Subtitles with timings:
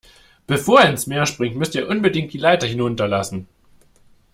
[0.47, 3.47] Bevor ihr ins Meer springt, müsst ihr unbedingt die Leiter hinunterlassen.